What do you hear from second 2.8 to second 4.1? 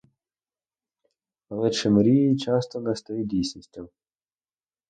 не стають дійсністю?